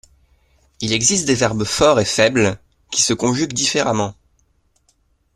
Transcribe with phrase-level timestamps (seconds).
[0.79, 2.57] Il existe des verbes forts et faibles,
[2.89, 4.15] qui se conjuguent différemment.